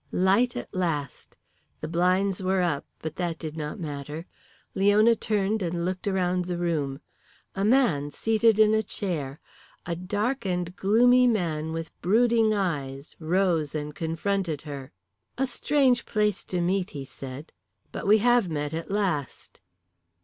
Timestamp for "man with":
11.27-11.91